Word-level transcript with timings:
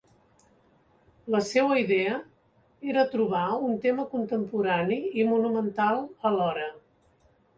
La 1.33 1.41
seua 1.49 1.75
idea 1.81 2.15
era 2.93 3.03
trobar 3.11 3.43
un 3.67 3.77
tema 3.85 4.05
contemporani 4.13 4.97
i 5.23 5.27
monumental 5.33 6.01
alhora. 6.31 6.67